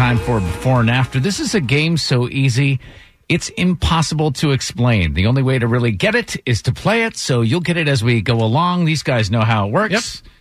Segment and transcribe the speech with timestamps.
[0.00, 1.20] Time for before and after.
[1.20, 2.80] This is a game so easy,
[3.28, 5.12] it's impossible to explain.
[5.12, 7.86] The only way to really get it is to play it, so you'll get it
[7.86, 8.86] as we go along.
[8.86, 9.92] These guys know how it works.
[9.92, 10.32] Yep.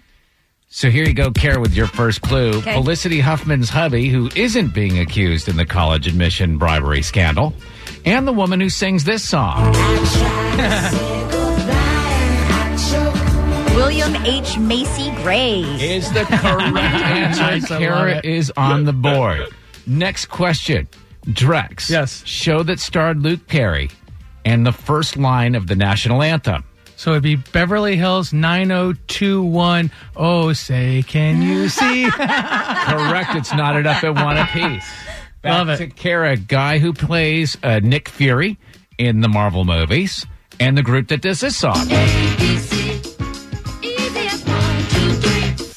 [0.70, 2.52] So here you go, Kara, with your first clue.
[2.60, 2.72] Okay.
[2.72, 7.54] Felicity Huffman's hubby, who isn't being accused in the college admission bribery scandal,
[8.06, 9.74] and the woman who sings this song.
[13.90, 14.56] William H.
[14.60, 15.62] Macy Gray.
[15.62, 17.42] is the correct answer.
[17.42, 18.26] Nice, Kara it.
[18.26, 19.48] is on the board.
[19.88, 20.88] Next question.
[21.26, 21.90] Drex.
[21.90, 22.24] Yes.
[22.24, 23.90] Show that starred Luke Perry
[24.46, 26.64] and the first line of the national anthem.
[26.98, 29.90] So it'd be Beverly Hills 9021.
[30.16, 32.04] Oh, say, can you see?
[32.12, 33.34] Correct.
[33.34, 34.88] It's knotted up at one apiece.
[35.42, 35.78] Back Love it.
[35.78, 38.60] to Kara, guy who plays uh, Nick Fury
[39.00, 40.28] in the Marvel movies
[40.60, 41.88] and the group that does this song.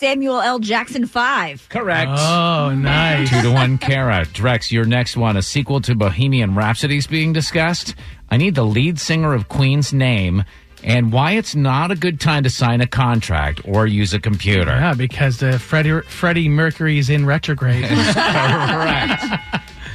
[0.03, 0.59] Samuel L.
[0.59, 1.69] Jackson 5.
[1.69, 2.11] Correct.
[2.13, 3.31] oh, nice.
[3.31, 4.25] Two to one, Kara.
[4.25, 5.37] Drex, your next one.
[5.37, 7.95] A sequel to Bohemian Rhapsody is being discussed.
[8.29, 10.43] I need the lead singer of Queen's name
[10.83, 14.73] and why it's not a good time to sign a contract or use a computer.
[14.73, 17.85] Yeah, because uh, Freddie, Freddie Mercury's in retrograde.
[17.89, 19.23] Correct.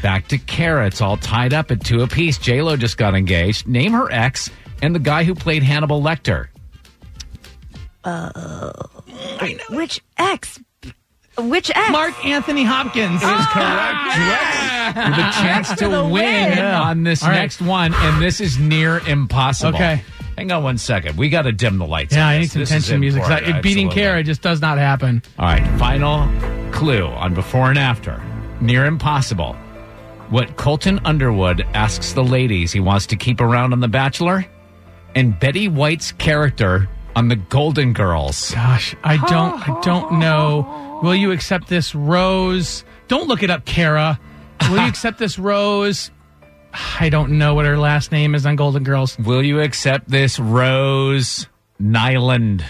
[0.01, 0.87] Back to Kara.
[0.87, 2.37] It's all tied up at two apiece.
[2.37, 3.67] J-Lo just got engaged.
[3.67, 4.49] Name her ex
[4.81, 6.47] and the guy who played Hannibal Lecter.
[9.69, 10.59] Which X?
[11.37, 11.91] Which X?
[11.91, 13.21] Marc Anthony Hopkins.
[13.21, 14.97] Is oh, correct.
[14.97, 16.59] With a chance to the win, win.
[16.59, 17.35] on this All right.
[17.35, 19.75] next one, and this is near impossible.
[19.75, 20.01] Okay.
[20.37, 21.17] Hang on one second.
[21.17, 22.15] We got to dim the lights.
[22.15, 22.41] Yeah, on I this.
[22.41, 23.21] need some This is tension music.
[23.23, 23.63] 'cause I- important.
[23.63, 24.01] beating Absolutely.
[24.11, 25.21] Kara just does not happen.
[25.39, 26.27] All right, final
[26.71, 28.21] clue on before and after.
[28.61, 29.53] Near impossible.
[30.29, 34.45] What Colton Underwood asks the ladies he wants to keep around on The Bachelor,
[35.15, 38.51] and Betty White's character on The Golden Girls.
[38.51, 40.99] Gosh, I don't, I don't know.
[41.03, 42.83] Will you accept this rose?
[43.07, 44.19] Don't look it up, Kara.
[44.69, 46.11] Will you accept this rose?
[46.99, 49.17] I don't know what her last name is on Golden Girls.
[49.17, 51.47] Will you accept this Rose
[51.81, 52.63] Nylund?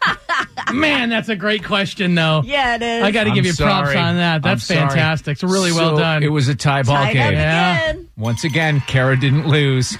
[0.72, 2.42] Man, that's a great question, though.
[2.46, 3.02] Yeah, it is.
[3.02, 3.98] I got to I'm give you props sorry.
[3.98, 4.36] on that.
[4.36, 4.80] I'm That's sorry.
[4.80, 5.32] fantastic.
[5.32, 6.22] It's really well So, done.
[6.22, 7.32] It was a tie ball Tied up game.
[7.34, 7.90] Yeah.
[7.90, 8.08] again.
[8.16, 9.96] Once again, Kara didn't lose.